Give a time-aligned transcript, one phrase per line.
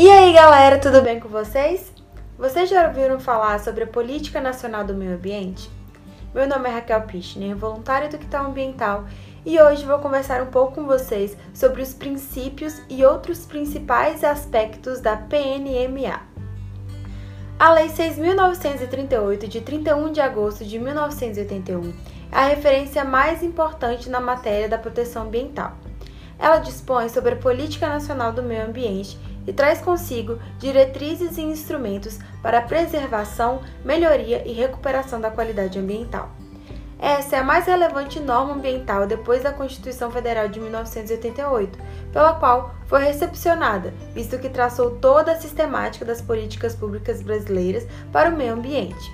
[0.00, 1.92] E aí galera, tudo bem com vocês?
[2.38, 5.68] Vocês já ouviram falar sobre a Política Nacional do Meio Ambiente?
[6.32, 9.06] Meu nome é Raquel Pichner, voluntária do Quital Ambiental,
[9.44, 15.00] e hoje vou conversar um pouco com vocês sobre os princípios e outros principais aspectos
[15.00, 16.20] da PNMA.
[17.58, 21.92] A Lei 6.938, de 31 de agosto de 1981,
[22.30, 25.76] é a referência mais importante na matéria da proteção ambiental.
[26.38, 32.18] Ela dispõe sobre a Política Nacional do Meio Ambiente e traz consigo diretrizes e instrumentos
[32.42, 36.30] para a preservação, melhoria e recuperação da qualidade ambiental.
[36.98, 41.78] Essa é a mais relevante norma ambiental depois da Constituição Federal de 1988,
[42.12, 48.28] pela qual foi recepcionada, visto que traçou toda a sistemática das políticas públicas brasileiras para
[48.28, 49.10] o meio ambiente.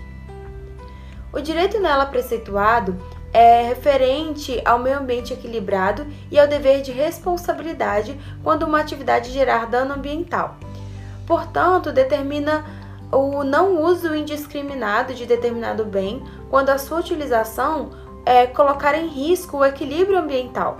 [1.32, 2.96] O direito nela preceituado
[3.34, 9.66] é referente ao meio ambiente equilibrado e ao dever de responsabilidade quando uma atividade gerar
[9.66, 10.56] dano ambiental.
[11.26, 12.64] Portanto, determina
[13.10, 17.91] o não uso indiscriminado de determinado bem quando a sua utilização
[18.24, 20.76] é colocar em risco o equilíbrio ambiental.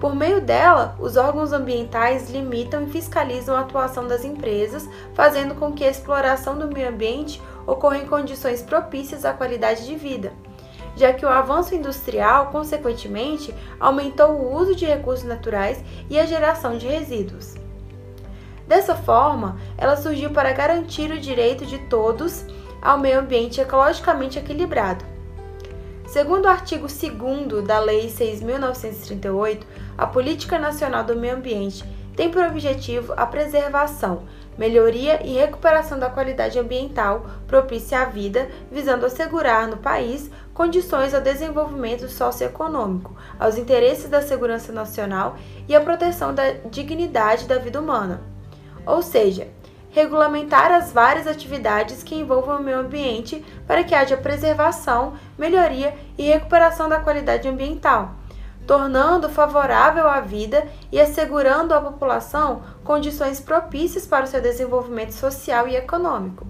[0.00, 5.72] Por meio dela, os órgãos ambientais limitam e fiscalizam a atuação das empresas, fazendo com
[5.72, 10.32] que a exploração do meio ambiente ocorra em condições propícias à qualidade de vida
[10.96, 16.76] já que o avanço industrial, consequentemente, aumentou o uso de recursos naturais e a geração
[16.76, 17.54] de resíduos.
[18.66, 22.44] Dessa forma, ela surgiu para garantir o direito de todos
[22.80, 25.04] ao meio ambiente ecologicamente equilibrado.
[26.06, 29.62] Segundo o artigo 2 da Lei 6.938,
[29.96, 34.24] a Política Nacional do Meio Ambiente tem por objetivo a preservação,
[34.56, 41.20] melhoria e recuperação da qualidade ambiental propícia à vida, visando assegurar no país condições ao
[41.20, 45.36] desenvolvimento socioeconômico, aos interesses da segurança nacional
[45.68, 48.20] e à proteção da dignidade da vida humana.
[48.86, 49.48] Ou seja,
[49.90, 56.28] regulamentar as várias atividades que envolvam o meio ambiente para que haja preservação, melhoria e
[56.28, 58.21] recuperação da qualidade ambiental
[58.66, 65.66] tornando favorável à vida e assegurando à população condições propícias para o seu desenvolvimento social
[65.68, 66.46] e econômico.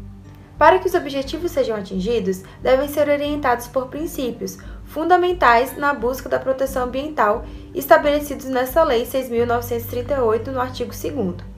[0.59, 6.39] Para que os objetivos sejam atingidos, devem ser orientados por princípios fundamentais na busca da
[6.39, 11.53] proteção ambiental estabelecidos nessa Lei 6.938, no artigo 2.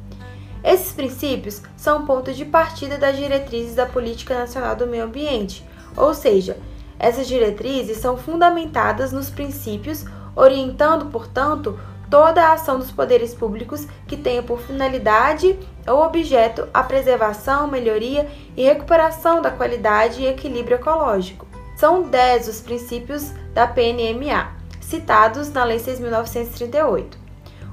[0.62, 5.62] Esses princípios são pontos de partida das diretrizes da Política Nacional do Meio Ambiente,
[5.96, 6.56] ou seja,
[6.98, 10.06] essas diretrizes são fundamentadas nos princípios
[10.36, 11.78] orientando, portanto,
[12.10, 18.28] toda a ação dos poderes públicos que tenha por finalidade ou objeto a preservação, melhoria
[18.56, 21.46] e recuperação da qualidade e equilíbrio ecológico.
[21.76, 27.24] São 10 os princípios da PNMA, citados na Lei 6.938.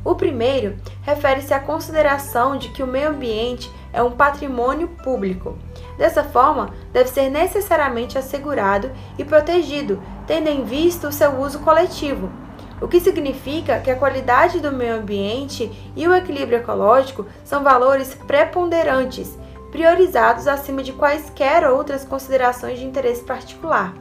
[0.03, 5.55] O primeiro refere-se à consideração de que o meio ambiente é um patrimônio público.
[5.97, 12.31] Dessa forma, deve ser necessariamente assegurado e protegido, tendo em vista o seu uso coletivo,
[12.81, 18.15] o que significa que a qualidade do meio ambiente e o equilíbrio ecológico são valores
[18.27, 19.37] preponderantes,
[19.71, 23.93] priorizados acima de quaisquer outras considerações de interesse particular.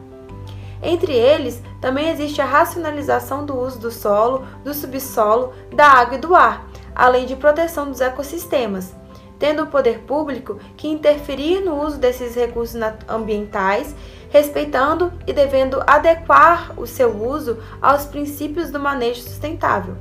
[0.82, 6.20] Entre eles, também existe a racionalização do uso do solo, do subsolo, da água e
[6.20, 8.94] do ar, além de proteção dos ecossistemas,
[9.40, 13.96] tendo o poder público que interferir no uso desses recursos ambientais
[14.28, 19.96] respeitando e devendo adequar o seu uso aos princípios do manejo sustentável.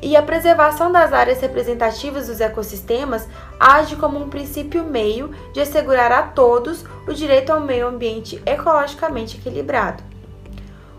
[0.00, 3.28] E a preservação das áreas representativas dos ecossistemas
[3.58, 9.36] age como um princípio meio de assegurar a todos o direito ao meio ambiente ecologicamente
[9.36, 10.02] equilibrado.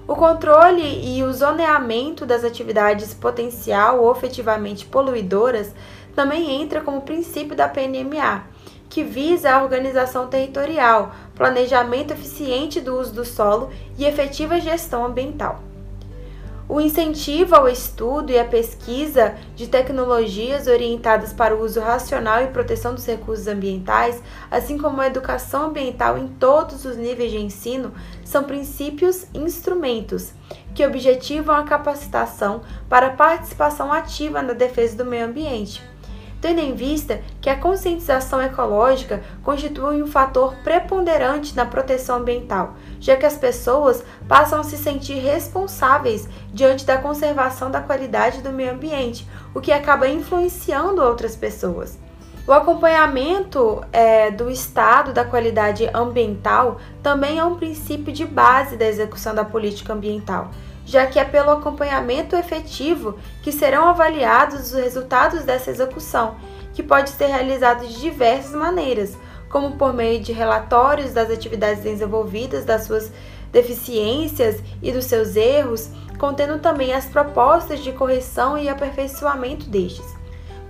[0.10, 5.72] O controle e o zoneamento das atividades potencial ou efetivamente poluidoras
[6.16, 8.44] também entra como princípio da PNMA,
[8.90, 13.70] que visa a organização territorial, planejamento eficiente do uso do solo
[14.00, 15.69] e efetiva gestão ambiental.
[16.72, 22.48] O incentivo ao estudo e à pesquisa de tecnologias orientadas para o uso racional e
[22.50, 24.22] proteção dos recursos ambientais,
[24.52, 27.92] assim como a educação ambiental em todos os níveis de ensino,
[28.24, 30.32] são princípios e instrumentos
[30.76, 35.82] que objetivam a capacitação para a participação ativa na defesa do meio ambiente
[36.42, 43.16] tendo em vista que a conscientização ecológica constitui um fator preponderante na proteção ambiental, já
[43.16, 48.72] que as pessoas passam a se sentir responsáveis diante da conservação da qualidade do meio
[48.72, 51.98] ambiente, o que acaba influenciando outras pessoas.
[52.48, 58.88] O acompanhamento é, do estado da qualidade ambiental também é um princípio de base da
[58.88, 60.50] execução da política ambiental
[60.90, 66.36] já que é pelo acompanhamento efetivo que serão avaliados os resultados dessa execução,
[66.74, 69.16] que pode ser realizado de diversas maneiras,
[69.52, 73.12] como por meio de relatórios das atividades desenvolvidas, das suas
[73.52, 80.18] deficiências e dos seus erros, contendo também as propostas de correção e aperfeiçoamento destes.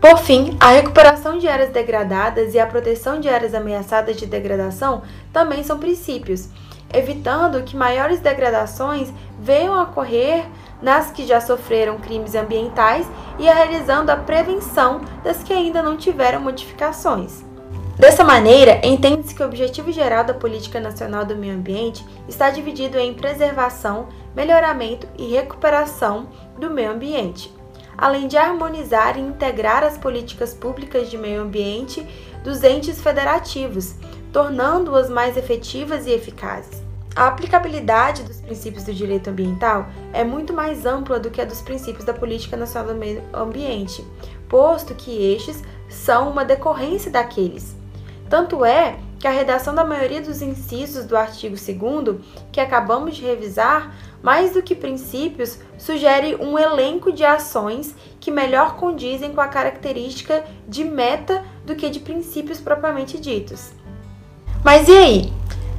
[0.02, 5.02] Por fim, a recuperação de áreas degradadas e a proteção de áreas ameaçadas de degradação
[5.32, 6.50] também são princípios,
[6.94, 10.46] evitando que maiores degradações venham a ocorrer
[10.82, 13.06] nas que já sofreram crimes ambientais
[13.38, 17.44] e realizando a prevenção das que ainda não tiveram modificações.
[17.98, 22.98] Dessa maneira, entende-se que o objetivo geral da Política Nacional do Meio Ambiente está dividido
[22.98, 27.54] em preservação, melhoramento e recuperação do meio ambiente,
[27.98, 32.08] além de harmonizar e integrar as políticas públicas de meio ambiente
[32.42, 33.96] dos entes federativos,
[34.32, 36.82] tornando-as mais efetivas e eficazes.
[37.16, 41.62] A aplicabilidade dos princípios do direito ambiental é muito mais ampla do que a dos
[41.62, 44.06] princípios da Política Nacional do Meio Ambiente,
[44.48, 47.76] posto que estes são uma decorrência daqueles.
[48.30, 52.20] Tanto é que a redação da maioria dos incisos do artigo 2,
[52.52, 58.76] que acabamos de revisar, mais do que princípios, sugere um elenco de ações que melhor
[58.78, 63.72] condizem com a característica de meta do que de princípios propriamente ditos.
[64.70, 65.34] Mas e aí?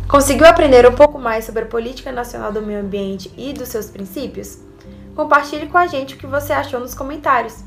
[0.08, 3.88] Conseguiu aprender um pouco mais sobre a Política Nacional do Meio Ambiente e dos seus
[3.88, 4.58] princípios?
[5.14, 7.62] Compartilhe com a gente o que você achou nos comentários.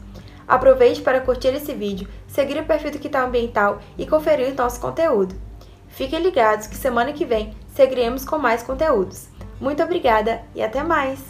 [0.45, 4.81] Aproveite para curtir esse vídeo, seguir o perfil do Quital Ambiental e conferir o nosso
[4.81, 5.33] conteúdo.
[5.87, 9.29] Fiquem ligados que semana que vem seguiremos com mais conteúdos.
[9.61, 11.21] Muito obrigada e até mais!